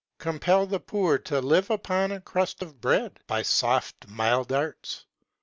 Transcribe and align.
'Compel 0.17 0.65
the 0.65 0.79
poor 0.79 1.19
to 1.19 1.39
live 1.39 1.69
upon 1.69 2.11
a 2.11 2.19
crust 2.19 2.63
of 2.63 2.81
bread, 2.81 3.19
by 3.27 3.43
soft 3.43 4.07
mild 4.07 4.51
arts. 4.51 5.05